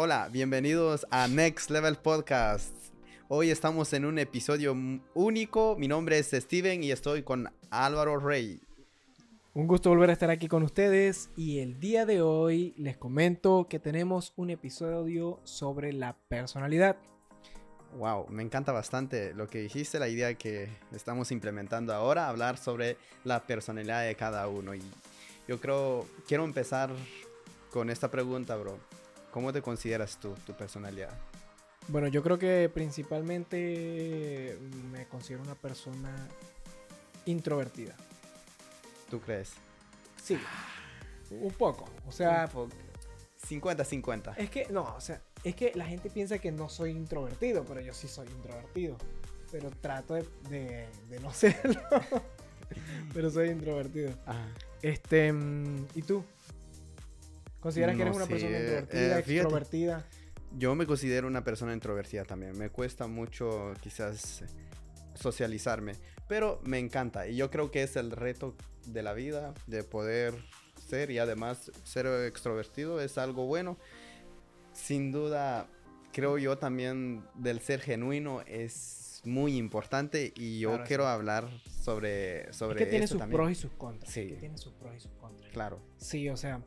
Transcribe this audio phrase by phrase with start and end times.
[0.00, 2.72] Hola, bienvenidos a Next Level Podcast.
[3.26, 4.72] Hoy estamos en un episodio
[5.12, 5.74] único.
[5.76, 8.60] Mi nombre es Steven y estoy con Álvaro Rey.
[9.54, 13.66] Un gusto volver a estar aquí con ustedes y el día de hoy les comento
[13.68, 16.96] que tenemos un episodio sobre la personalidad.
[17.96, 22.98] Wow, me encanta bastante lo que dijiste, la idea que estamos implementando ahora, hablar sobre
[23.24, 24.76] la personalidad de cada uno.
[24.76, 24.82] Y
[25.48, 26.88] yo creo, quiero empezar
[27.72, 28.78] con esta pregunta, bro.
[29.38, 31.16] ¿Cómo te consideras tú, tu personalidad?
[31.86, 34.58] Bueno, yo creo que principalmente
[34.90, 36.26] me considero una persona
[37.24, 37.94] introvertida.
[39.08, 39.52] ¿Tú crees?
[40.20, 40.40] Sí.
[41.30, 41.88] Un poco.
[42.08, 42.50] O sea.
[43.48, 44.34] 50-50.
[44.38, 47.80] Es que, no, o sea, es que la gente piensa que no soy introvertido, pero
[47.80, 48.96] yo sí soy introvertido.
[49.52, 50.88] Pero trato de,
[51.22, 51.80] no serlo.
[53.14, 54.10] pero soy introvertido.
[54.26, 54.48] Ajá.
[54.82, 56.24] Este, mm, ¿y tú?
[57.60, 60.06] ¿Consideras que eres una persona introvertida, eh, extrovertida?
[60.56, 62.56] Yo me considero una persona introvertida también.
[62.56, 64.44] Me cuesta mucho quizás
[65.14, 65.94] socializarme,
[66.28, 68.54] pero me encanta y yo creo que es el reto
[68.86, 70.34] de la vida de poder
[70.88, 73.76] ser y además ser extrovertido es algo bueno.
[74.72, 75.66] Sin duda,
[76.12, 81.48] creo yo también del ser genuino es muy importante y yo quiero hablar
[81.82, 84.12] sobre sobre es que tiene sus pros y sus contras.
[84.12, 84.36] Sí.
[84.38, 85.50] tiene sus pros y sus contras.
[85.52, 85.80] Claro.
[85.96, 86.62] Sí, o sea,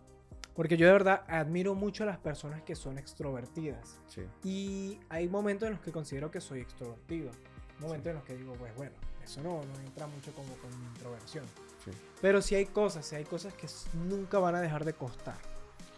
[0.55, 3.99] porque yo de verdad admiro mucho a las personas que son extrovertidas.
[4.07, 4.21] Sí.
[4.44, 7.31] Y hay momentos en los que considero que soy extrovertido.
[7.80, 11.45] Momentos en los que digo, pues bueno, eso no, no entra mucho como con introversión.
[11.85, 11.91] Sí.
[12.22, 13.67] Pero sí hay cosas, sí hay cosas que
[14.07, 15.38] nunca van a dejar de costar.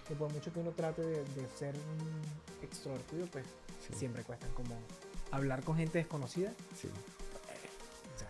[0.07, 3.45] Que por mucho que uno trate de, ser un extrovertido, pues
[3.95, 4.77] siempre cuestan como
[5.31, 6.53] hablar con gente desconocida.
[6.75, 6.87] Sí.
[6.87, 8.29] o sea,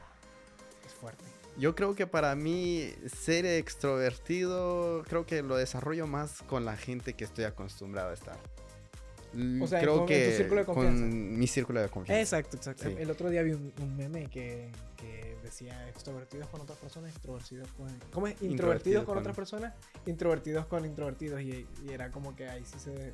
[0.86, 1.33] es fuerte.
[1.58, 7.14] Yo creo que para mí ser extrovertido, creo que lo desarrollo más con la gente
[7.14, 8.38] que estoy acostumbrado a estar.
[9.62, 11.02] O sea, creo que tu círculo de confianza.
[11.02, 12.22] con mi círculo de confianza.
[12.22, 12.88] Exacto, exacto.
[12.88, 17.88] El otro día vi un, meme que, que, decía extrovertidos con otras personas, extrovertidos con...
[18.12, 18.42] ¿Cómo es?
[18.42, 19.74] Introvertidos con, otras personas,
[20.06, 21.42] introvertidos con introvertidos.
[21.42, 23.14] Y, y, era como que ahí sí se...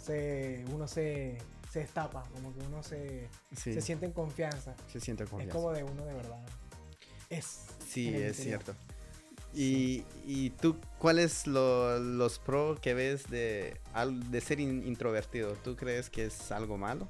[0.00, 1.38] se uno se,
[1.70, 4.76] se destapa, como que uno se, se siente en confianza.
[4.86, 5.56] Se siente en confianza.
[5.56, 6.40] Es como de uno de verdad.
[7.30, 7.66] Es.
[7.86, 8.74] Sí, es cierto.
[9.54, 13.80] Y, y, tú, ¿cuáles lo, los pros que ves de,
[14.30, 15.54] de ser introvertido?
[15.54, 17.08] ¿Tú crees que es algo malo?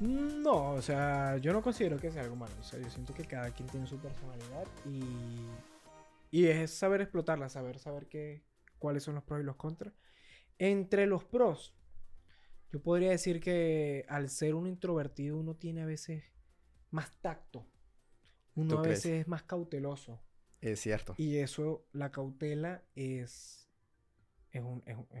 [0.00, 2.54] No, o sea, yo no considero que sea algo malo.
[2.60, 5.04] O sea, yo siento que cada quien tiene su personalidad y,
[6.30, 8.42] y es saber explotarla, saber, saber qué,
[8.78, 9.94] cuáles son los pros y los contras.
[10.58, 11.74] Entre los pros,
[12.72, 16.24] yo podría decir que al ser un introvertido uno tiene a veces
[16.90, 17.66] más tacto.
[18.56, 20.20] Uno a veces es más cauteloso.
[20.60, 21.14] Es cierto.
[21.18, 23.70] Y eso, la cautela es,
[24.50, 24.64] es,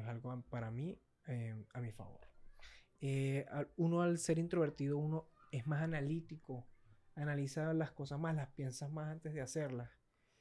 [0.06, 0.98] algo para mí
[1.28, 2.20] eh, a mi favor.
[3.00, 6.66] Eh, uno al ser introvertido, uno es más analítico,
[7.14, 9.90] analiza las cosas más, las piensas más antes de hacerlas.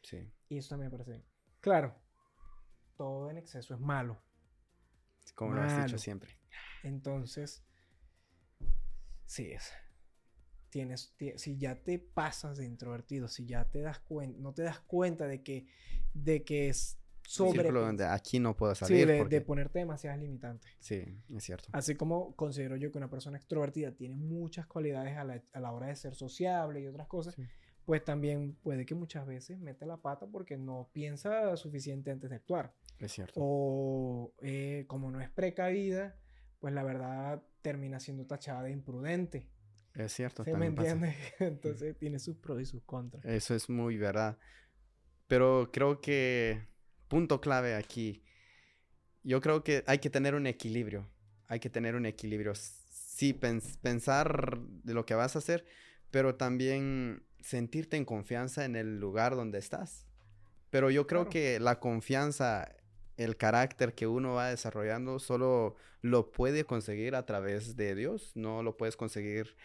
[0.01, 0.31] Sí.
[0.47, 1.25] Y eso también me parece
[1.59, 1.95] Claro,
[2.95, 4.21] todo en exceso es malo.
[5.35, 6.39] Como lo has dicho siempre.
[6.83, 7.65] Entonces,
[9.25, 9.73] sí, es
[10.75, 14.81] tienes, si ya te pasas de introvertido, si ya te das cuenta, no te das
[14.81, 15.67] cuenta de que,
[16.13, 17.71] de que es sobre...
[17.71, 19.07] donde aquí no puedo salir.
[19.07, 20.69] Sí, de, ponerte demasiadas limitantes.
[20.79, 21.69] Sí, es cierto.
[21.71, 25.71] Así como considero yo que una persona extrovertida tiene muchas cualidades a la, a la
[25.71, 27.37] hora de ser sociable y otras cosas,
[27.85, 32.35] pues también puede que muchas veces mete la pata porque no piensa suficiente antes de
[32.35, 32.73] actuar.
[32.99, 33.39] Es cierto.
[33.41, 36.17] O eh, como no es precavida,
[36.59, 39.47] pues la verdad termina siendo tachada de imprudente.
[39.95, 40.43] Es cierto.
[40.43, 41.15] ¿Se me entiende?
[41.39, 43.23] Entonces tiene sus pros y sus contras.
[43.25, 44.37] Eso es muy verdad.
[45.27, 46.67] Pero creo que
[47.07, 48.23] punto clave aquí.
[49.23, 51.09] Yo creo que hay que tener un equilibrio.
[51.47, 52.53] Hay que tener un equilibrio.
[52.55, 55.65] Sí, pensar de lo que vas a hacer,
[56.11, 60.05] pero también sentirte en confianza en el lugar donde estás.
[60.69, 62.75] Pero yo creo que la confianza,
[63.17, 68.31] el carácter que uno va desarrollando, solo lo puede conseguir a través de Dios.
[68.35, 69.55] No lo puedes conseguir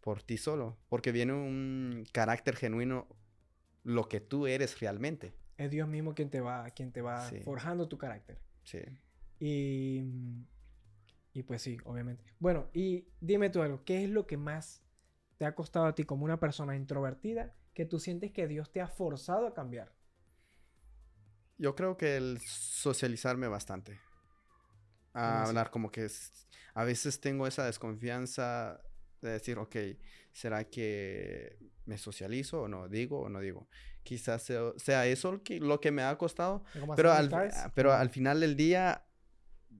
[0.00, 3.06] por ti solo, porque viene un carácter genuino
[3.82, 5.34] lo que tú eres realmente.
[5.56, 8.38] Es Dios mismo quien te va, quien te va forjando tu carácter.
[8.64, 8.80] Sí.
[9.38, 10.02] Y,
[11.32, 12.24] y pues sí, obviamente.
[12.38, 14.82] Bueno, y dime tú algo, ¿qué es lo que más
[15.36, 18.80] te ha costado a ti como una persona introvertida que tú sientes que Dios te
[18.80, 19.92] ha forzado a cambiar?
[21.58, 24.00] Yo creo que el socializarme bastante.
[25.12, 26.06] A hablar como que
[26.74, 28.80] a veces tengo esa desconfianza
[29.20, 29.76] de decir, ok,
[30.32, 32.88] ¿será que me socializo o no?
[32.88, 33.68] ¿Digo o no digo?
[34.02, 36.64] Quizás sea, eso lo que, lo que me ha costado,
[36.96, 37.30] pero al,
[37.74, 39.04] pero al final del día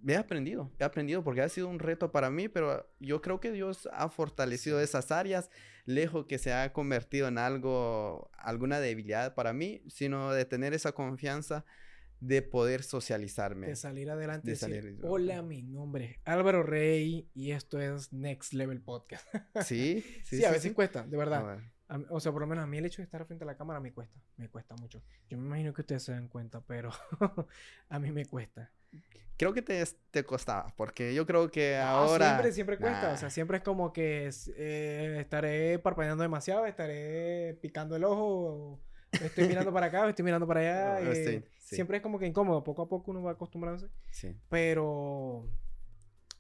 [0.07, 3.53] he aprendido, he aprendido porque ha sido un reto para mí, pero yo creo que
[3.53, 5.51] Dios ha fortalecido esas áreas,
[5.85, 10.93] lejos que se ha convertido en algo, alguna debilidad para mí, sino de tener esa
[10.93, 11.65] confianza
[12.21, 13.67] de poder socializarme.
[13.69, 14.47] De salir adelante.
[14.47, 19.27] De decir, salir- Hola, mi nombre es Álvaro Rey y esto es Next Level Podcast.
[19.65, 20.71] Sí, Sí, sí, a sí, veces sí.
[20.73, 21.51] cuesta, de verdad.
[21.89, 21.95] A.
[21.95, 23.57] A o sea, por lo menos a mí el hecho de estar frente a la
[23.57, 24.21] cámara me cuesta.
[24.37, 25.03] Me cuesta mucho.
[25.29, 26.91] Yo me imagino que ustedes se dan cuenta, pero
[27.89, 28.71] a mí me cuesta.
[29.37, 32.27] Creo que te, te costaba, porque yo creo que No, ahora...
[32.29, 33.09] Siempre, siempre cuesta.
[33.09, 33.15] Nah.
[33.15, 38.79] O sea, siempre es como que eh, estaré parpadeando demasiado, estaré picando el ojo,
[39.13, 41.11] o estoy mirando para acá, o estoy mirando para allá.
[41.13, 41.77] Eh, sí.
[41.77, 42.63] Siempre es como que incómodo.
[42.65, 43.89] Poco a poco uno va acostumbrándose.
[44.11, 45.49] Sí, Pero.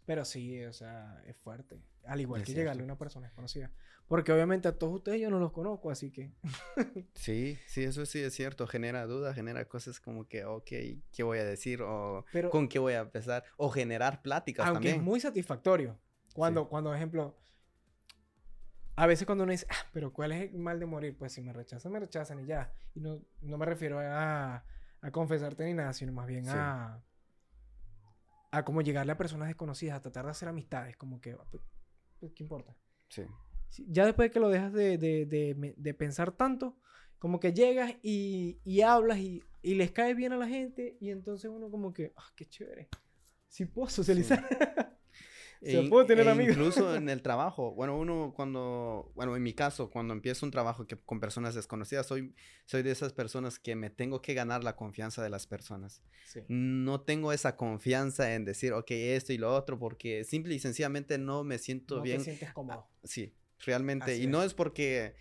[0.06, 1.80] Pero sí, o sea, es fuerte.
[2.04, 2.62] Al igual Es que cierto.
[2.62, 3.70] llegarle a una persona desconocida.
[4.08, 6.32] Porque obviamente a todos ustedes yo no los conozco, así que.
[7.14, 8.66] sí, sí, eso sí es cierto.
[8.66, 10.68] Genera dudas, genera cosas como que, ok,
[11.12, 11.82] ¿qué voy a decir?
[11.82, 13.44] O Pero con qué voy a empezar.
[13.56, 14.96] O generar pláticas aunque también.
[14.96, 15.96] es muy satisfactorio.
[16.34, 17.36] Cuando, cuando, por ejemplo.
[18.96, 21.16] A veces cuando uno dice, ah, pero ¿cuál es el mal de morir?
[21.16, 22.72] Pues si me rechazan, me rechazan y ya.
[22.94, 24.64] Y no, no me refiero a,
[25.02, 26.50] a confesarte ni nada, sino más bien Sí.
[26.54, 27.02] a.
[28.52, 31.62] A como llegarle a personas desconocidas, a tratar de hacer amistades, como que, pues,
[32.18, 32.74] pues, ¿qué importa?
[33.08, 33.22] Sí,
[33.86, 36.76] Ya después de que lo dejas de, de- de de pensar tanto,
[37.20, 41.10] como que llegas y, y hablas y, y les cae bien a la gente y
[41.10, 42.88] entonces uno como que, ah, qué chévere.
[43.46, 44.44] Sí puedo socializar.
[45.66, 46.52] sea, E in- puedo tener e amigos.
[46.56, 47.72] Incluso en el trabajo.
[47.74, 52.06] Bueno, uno cuando, bueno, en mi caso, cuando empiezo un trabajo que, con personas desconocidas,
[52.06, 52.34] soy,
[52.64, 56.02] soy de esas personas que me tengo que ganar la confianza de las personas.
[56.26, 56.40] Sí.
[56.48, 61.18] No tengo esa confianza en decir, ok, esto y lo otro, porque simple y sencillamente
[61.18, 62.18] no me siento No bien.
[62.18, 62.88] te sientes cómodo.
[63.04, 63.34] Sí,
[63.66, 64.12] realmente.
[64.12, 65.14] Así y no es porque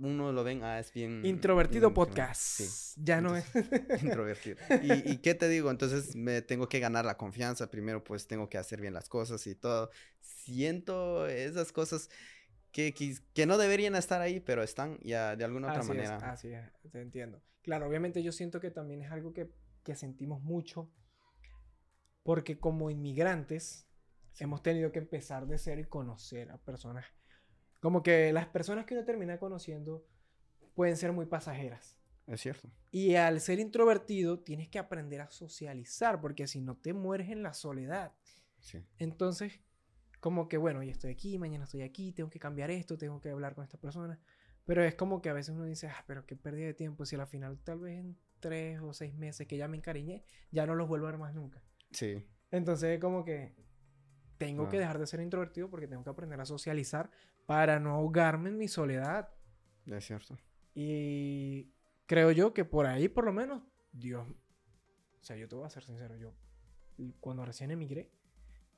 [0.00, 1.24] uno lo ven, ah, es bien...
[1.24, 2.40] Introvertido bien- podcast.
[2.40, 3.00] Sí.
[3.04, 3.44] Ya no es.
[4.02, 4.56] introvertido.
[4.82, 5.70] ¿Y, y qué te digo?
[5.70, 7.70] Entonces me tengo que ganar la confianza.
[7.70, 9.90] Primero, pues tengo que hacer bien las cosas y todo.
[10.20, 12.08] Siento esas cosas
[12.72, 15.96] que, que, que no deberían estar ahí, pero están ya de alguna otra así es,
[15.96, 16.30] manera.
[16.32, 17.42] así es, te entiendo.
[17.62, 19.50] Claro, obviamente yo siento que también es algo que,
[19.84, 20.90] que sentimos mucho
[22.22, 23.86] porque como inmigrantes
[24.38, 27.04] hemos tenido que empezar de cero y conocer a personas.
[27.80, 30.06] Como que las personas que uno termina conociendo
[30.74, 31.96] pueden ser muy pasajeras.
[32.26, 32.70] Es cierto.
[32.90, 37.42] Y al ser introvertido tienes que aprender a socializar porque si no te mueres en
[37.42, 38.12] la soledad.
[38.60, 38.78] Sí.
[38.98, 39.60] Entonces,
[40.20, 43.30] como que, bueno, hoy estoy aquí, mañana estoy aquí, tengo que cambiar esto, tengo que
[43.30, 44.20] hablar con esta persona.
[44.66, 47.04] Pero es como que a veces uno dice, ah, pero qué pérdida de tiempo.
[47.04, 50.66] Si al final, tal vez en tres o seis meses que ya me encariñé, ya
[50.66, 51.62] no los vuelvo a ver más nunca.
[51.90, 52.26] Sí.
[52.50, 53.54] Entonces, es como que
[54.40, 54.80] tengo que Ah.
[54.80, 57.10] dejar de ser introvertido porque tengo que aprender a socializar
[57.46, 59.28] para no ahogarme en mi soledad.
[59.84, 60.38] Es cierto.
[60.74, 61.70] Y
[62.06, 64.26] creo yo que por ahí, por lo menos, Dios.
[65.20, 66.16] O sea, yo te voy a ser sincero.
[66.16, 66.32] Yo,
[67.20, 68.10] cuando recién emigré,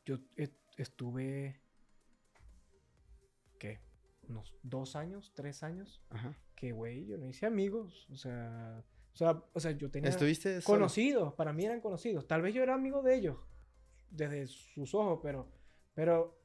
[0.04, 1.60] yo e- estuve.
[3.58, 3.80] ¿Qué?
[4.28, 6.02] Unos dos años, tres años.
[6.10, 6.34] Ajá.
[6.56, 8.08] Que, güey, yo no hice amigos.
[8.10, 8.84] O sea.
[9.12, 10.78] O sea, o sea yo tenía ¿Estuviste solo?
[10.78, 11.34] conocidos.
[11.34, 12.26] Para mí eran conocidos.
[12.26, 13.36] Tal vez yo era amigo de ellos.
[14.12, 15.48] Desde sus ojos, pero.
[15.94, 16.38] Pero.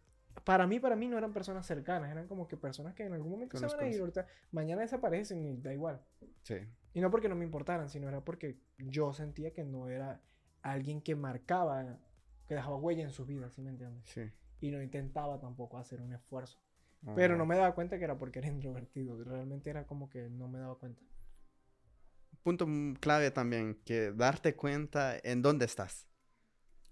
[0.44, 3.32] Para mí, para mí no eran personas cercanas, eran como que personas que en algún
[3.32, 6.00] momento Que se van a ir, ahorita, mañana desaparecen y da igual.
[6.44, 6.58] Sí.
[6.94, 10.22] Y no porque no me importaran, sino era porque yo sentía que no era
[10.62, 11.98] alguien que marcaba,
[12.48, 14.04] que dejaba huella en su vida, ¿sí me entiendes?
[14.06, 14.32] Sí.
[14.62, 16.60] Y no intentaba tampoco hacer un esfuerzo.
[17.16, 17.48] Pero no Ah.
[17.48, 18.48] me daba cuenta que era porque era
[18.88, 19.24] introvertido.
[19.24, 21.02] Realmente era como que no me daba cuenta.
[22.44, 22.68] Punto
[23.00, 26.08] clave también, que darte cuenta en dónde estás.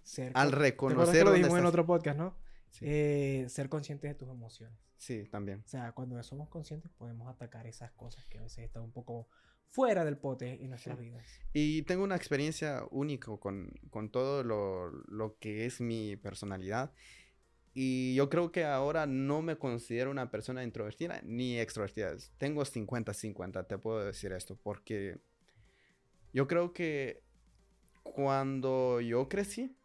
[0.05, 1.69] Ser Al con- ¿Te acuerdas reconocer lo dijimos en estás.
[1.69, 2.37] otro podcast, ¿no?
[2.71, 2.85] Sí.
[2.87, 4.77] Eh, ser consciente de tus emociones.
[4.97, 5.61] Sí, también.
[5.65, 9.27] O sea, cuando somos conscientes podemos atacar esas cosas que a veces están un poco
[9.71, 11.03] fuera del pote en nuestras Sí.
[11.05, 11.25] vidas.
[11.53, 16.93] Y tengo una experiencia única con, con todo lo, lo que es mi personalidad.
[17.73, 22.15] Y yo creo que ahora no me considero una persona introvertida ni extrovertida.
[22.37, 25.17] Tengo 50-50, te puedo decir esto, porque
[26.31, 27.21] yo creo que
[28.03, 29.75] cuando yo crecí,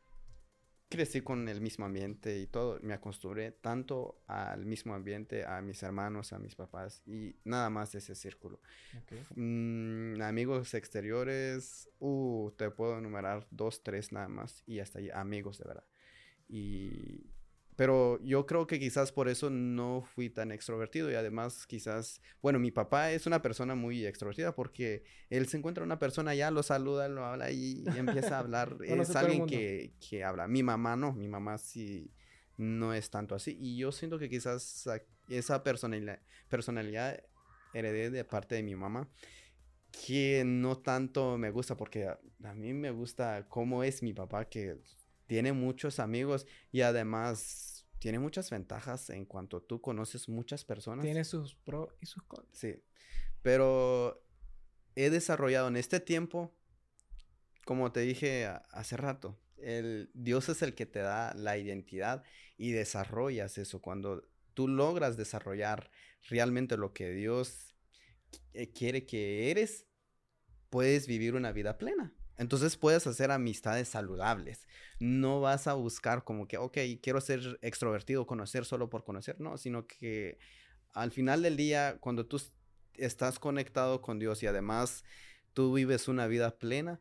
[0.91, 2.79] crecí con el mismo ambiente y todo.
[2.83, 7.93] Me acostumbré tanto al mismo ambiente, a mis hermanos, a mis papás y nada más
[7.93, 8.61] de ese círculo.
[9.37, 15.59] Mm, amigos exteriores, uh, te puedo enumerar dos, tres nada más y hasta ahí amigos
[15.59, 15.87] de verdad.
[16.49, 17.30] Y
[17.77, 22.59] pero yo creo que quizás por eso no fui tan extrovertido y además quizás, bueno,
[22.59, 26.63] mi papá es una persona muy extrovertida porque él se encuentra una persona ya lo
[26.63, 28.77] saluda, lo habla y, y empieza a hablar.
[29.01, 30.47] Es alguien que, que habla.
[30.47, 32.11] Mi mamá no, mi mamá sí
[32.57, 34.87] no es tanto así y yo siento que quizás
[35.29, 37.23] esa personalidad, personalidad
[37.73, 39.09] heredé de parte de mi mamá
[39.91, 44.45] que no tanto me gusta porque a, a mí me gusta cómo es mi papá
[44.45, 44.77] que
[45.31, 51.05] tiene muchos amigos y además tiene muchas ventajas en cuanto tú conoces muchas personas.
[51.05, 52.59] Tiene sus pros y sus contras.
[52.59, 52.83] Sí,
[53.41, 54.27] pero
[54.97, 56.53] he desarrollado en este tiempo,
[57.65, 62.25] como te dije hace rato, el Dios es el que te da la identidad
[62.57, 63.81] y desarrollas eso.
[63.81, 65.93] Cuando tú logras desarrollar
[66.29, 67.77] realmente lo que Dios
[68.53, 69.87] eh, quiere que eres,
[70.71, 72.17] puedes vivir una vida plena.
[72.41, 74.67] Entonces puedes hacer amistades saludables.
[74.99, 79.39] No vas a buscar como que, ok, quiero ser extrovertido, conocer solo por conocer.
[79.43, 80.39] No, sino que
[80.95, 82.41] al final del día, cuando tú
[82.95, 85.05] estás conectado con Dios y además
[85.53, 86.99] tú vives una vida plena,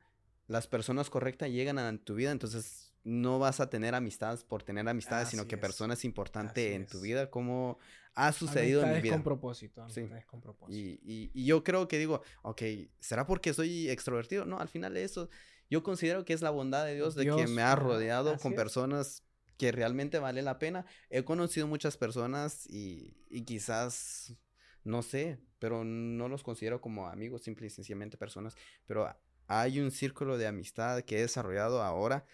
[0.48, 2.32] las personas correctas llegan a tu vida.
[2.32, 7.02] Entonces no vas a tener amistades por tener amistades, sino que personas importantes en tu
[7.02, 7.80] vida, como
[8.16, 9.14] ha sucedido en mi vida.
[9.14, 9.88] con propósito.
[9.90, 10.10] Sí.
[10.28, 10.78] con propósito.
[11.06, 12.62] Y, y, yo creo que digo, ok,
[13.00, 14.46] ¿será porque soy extrovertido?
[14.46, 15.30] No, al final de eso,
[15.70, 19.24] yo considero que es la bondad de Dios, de que me ha rodeado con personas
[19.58, 20.86] que realmente vale la pena.
[21.10, 24.34] He conocido muchas personas y, y quizás,
[24.84, 29.14] no sé, pero no los considero como amigos, simple y sencillamente personas, pero
[29.48, 32.26] hay un círculo de amistad que he desarrollado ahora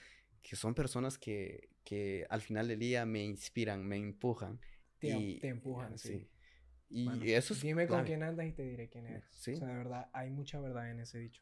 [0.47, 4.59] que son personas que, que al final del día me inspiran, me empujan.
[4.99, 6.29] Te, y, te empujan, sí.
[6.87, 9.25] Y eso es Dime con quién andas y te diré quién eres.
[9.31, 9.53] ¿Sí?
[9.53, 11.41] O sea, de verdad, hay mucha verdad en ese dicho.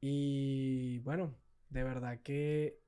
[0.00, 1.36] Y bueno,
[1.68, 2.80] de verdad que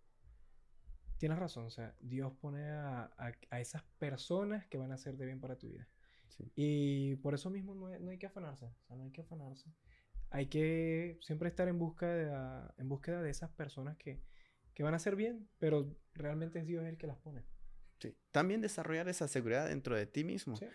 [1.18, 1.66] tienes razón.
[1.66, 3.10] O sea, Dios pone a,
[3.50, 5.86] a, esas personas que van a hacer de bien para tu vida.
[6.28, 6.50] Sí.
[6.56, 8.64] Y por eso mismo no hay, no hay, que afanarse.
[8.64, 9.70] O sea, no hay que afanarse.
[10.30, 14.22] Hay que siempre estar en busca de, en búsqueda de esas personas que,
[14.76, 17.42] que van a ser bien, pero realmente es Dios el que las pone.
[17.98, 18.14] Sí.
[18.30, 20.54] También desarrollar esa seguridad dentro de ti mismo.
[20.54, 20.66] Sí.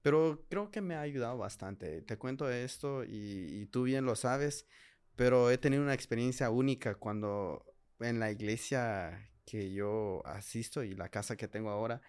[0.00, 2.02] Pero creo que me ha ayudado bastante.
[2.02, 4.68] Te cuento esto y, tú bien lo sabes,
[5.16, 7.64] pero he tenido una experiencia única cuando
[7.98, 12.02] en la iglesia que yo asisto y la casa que tengo ahora,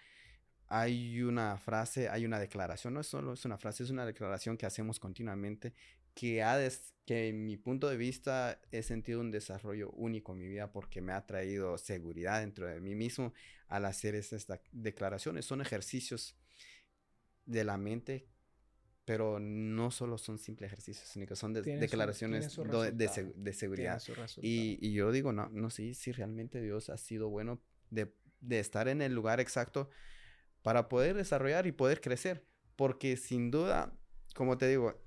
[0.68, 4.58] hay una frase, hay una declaración, no es solo es una frase, es una declaración
[4.58, 5.74] que hacemos continuamente
[6.18, 6.58] que, ha
[7.06, 11.00] que en mi punto de vista he sentido un desarrollo único en mi vida porque
[11.00, 13.34] me ha traído seguridad dentro de mí mismo
[13.68, 15.46] al hacer estas declaraciones.
[15.46, 16.36] Son ejercicios
[17.46, 18.28] de la mente,
[19.06, 24.02] pero no solo son simples ejercicios, sino que son declaraciones de, seguridad.
[24.42, 28.60] Y, y, yo digo, no, no sé si realmente Dios ha sido bueno de, de
[28.60, 29.90] estar en el lugar exacto
[30.62, 32.46] para poder desarrollar y poder crecer.
[32.76, 33.92] Porque sin duda,
[34.36, 35.02] como te digo,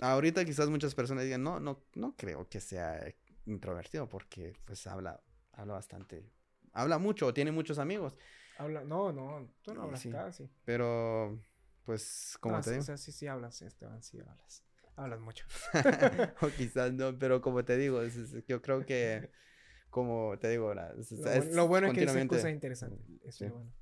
[0.00, 3.02] ahorita quizás muchas personas digan, no, no, no creo que sea
[3.46, 5.22] introvertido porque pues habla,
[5.52, 6.30] habla bastante,
[6.72, 8.16] habla mucho, tiene muchos amigos.
[8.58, 10.50] Habla, no, no, tú no hablas casi.
[10.64, 11.40] Pero,
[11.84, 12.82] pues, como te digo.
[12.82, 14.62] O sea, sí, sí hablas, Esteban, sí hablas.
[14.96, 15.46] Hablas mucho.
[16.42, 18.02] o quizás no, pero como te digo,
[18.46, 19.30] yo creo que,
[19.88, 23.00] como te digo, lo, bueno es que dices cosas interesantes.
[23.24, 23.72] Eso es bueno.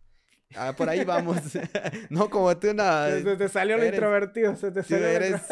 [0.54, 1.36] Ah, por ahí vamos.
[2.10, 3.20] no como tú, nada.
[3.20, 5.06] Se te salió lo introvertido, se te salió.
[5.06, 5.42] eres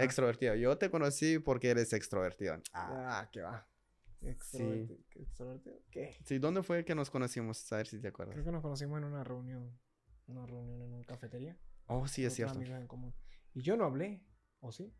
[0.00, 0.54] extrovertido.
[0.54, 2.60] Yo te conocí porque eres extrovertido.
[2.72, 3.66] Ah, qué va.
[4.22, 4.98] Extrovertido.
[5.90, 6.16] ¿Qué?
[6.24, 7.72] Sí, ¿dónde fue que nos conocimos?
[7.72, 8.34] A ver si te acuerdas.
[8.34, 9.78] Creo que nos conocimos en una reunión.
[10.26, 11.56] Una reunión en una cafetería.
[11.86, 12.60] Oh, sí, es cierto.
[13.52, 14.22] Y yo no hablé,
[14.60, 14.94] ¿o sí?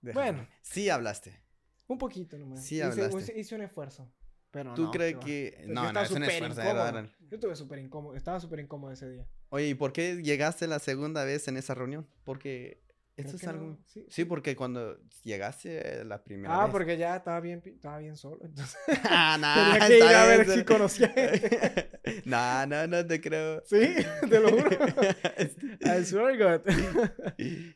[0.00, 0.46] Bueno.
[0.62, 1.42] Sí hablaste.
[1.88, 2.64] Un poquito nomás.
[2.64, 3.38] Sí hablaste.
[3.38, 4.12] hice un esfuerzo.
[4.50, 5.64] Pero ¿Tú crees que.?
[5.66, 6.62] No, no, es un esfuerzo.
[6.62, 8.14] Yo estuve súper incómodo.
[8.14, 9.26] Estaba súper incómodo ese día.
[9.50, 12.06] Oye, ¿y por qué llegaste la segunda vez en esa reunión?
[12.24, 12.86] Porque.
[13.16, 13.76] Esto es algo.
[14.08, 16.68] Sí, porque cuando llegaste la primera ah, vez.
[16.68, 18.38] Ah, porque ya estaba bien, estaba bien solo.
[18.44, 18.78] Entonces.
[19.04, 19.72] ah, no.
[19.72, 21.12] Tenía que ir a ver si conocía
[22.24, 23.60] No, no, no te creo.
[23.66, 23.96] Sí,
[24.30, 24.70] te lo juro.
[25.80, 26.60] I swear God.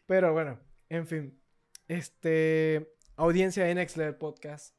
[0.07, 1.43] Pero bueno, en fin.
[1.89, 2.89] Este.
[3.17, 4.75] Audiencia de Next Level Podcast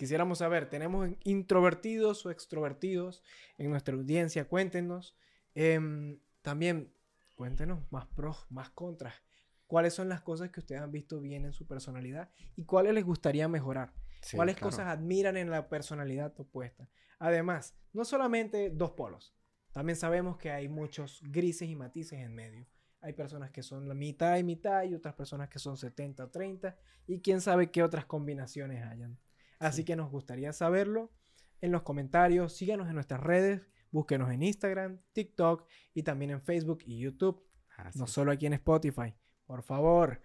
[0.00, 3.22] Quisiéramos saber, ¿tenemos introvertidos o extrovertidos
[3.58, 4.48] en nuestra audiencia?
[4.48, 5.14] Cuéntenos.
[5.54, 6.90] Em, también,
[7.36, 9.12] cuéntenos más pros, más contras.
[9.66, 13.04] ¿Cuáles son las cosas que ustedes han visto bien en su personalidad y cuáles les
[13.04, 13.92] gustaría mejorar?
[14.34, 16.88] ¿Cuáles cosas admiran en la personalidad opuesta?
[17.18, 19.34] Además, no solamente dos polos.
[19.70, 22.66] También sabemos que hay muchos grises y matices en medio.
[23.02, 26.74] Hay personas que son la mitad y mitad y otras personas que son 70-30
[27.06, 29.18] y quién sabe qué otras combinaciones hayan.
[29.60, 31.12] Así que nos gustaría saberlo
[31.60, 32.56] en los comentarios.
[32.56, 33.62] Síganos en nuestras redes.
[33.92, 37.46] Búsquenos en Instagram, TikTok y también en Facebook y YouTube.
[37.94, 39.14] no solo aquí en Spotify.
[39.44, 40.22] Por favor,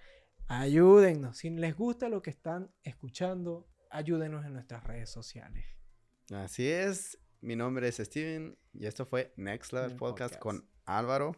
[0.47, 1.37] ayúdennos.
[1.37, 5.65] Si les gusta lo que están escuchando, ayúdenos en nuestras redes sociales.
[6.31, 7.17] Así es.
[7.41, 11.35] Mi nombre es Steven y esto fue Next Level Podcast, con Álvaro.